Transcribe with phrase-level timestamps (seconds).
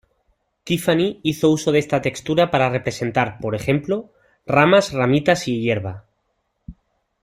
[0.63, 4.11] Tiffany hizo uso de esta textura para representar, por ejemplo,
[4.47, 6.05] ramas, ramitas y hierba.